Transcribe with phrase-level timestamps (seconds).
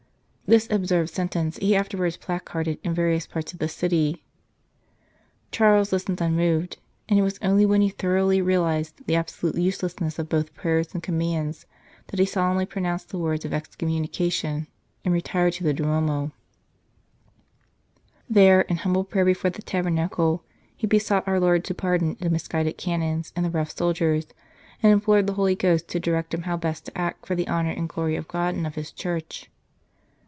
[0.53, 4.25] This absurd sentence he afterwards placarded in various parts of the city.
[5.49, 6.77] Charles listened unmoved,
[7.07, 11.01] and it was only when he thoroughly realized the absolute uselessness of both prayers and
[11.01, 11.65] commands
[12.07, 14.67] that he solemnly pronounced the words of excommunication
[15.05, 16.33] and retired to the Duomo.
[18.27, 18.33] 79 St.
[18.33, 20.43] Charles Borromeo There in humble prayer before the tabernacle
[20.75, 24.25] he besought our Lord to pardon the misguided Canons and the rough soldiers,
[24.83, 27.71] and implored the Holy Ghost to direct him how best to act for the honour
[27.71, 29.49] and glory of God and of His Church.